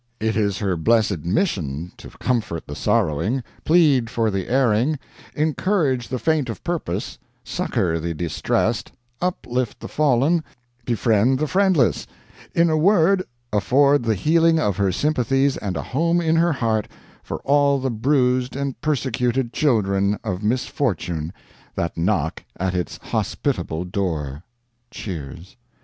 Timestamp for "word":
12.77-13.21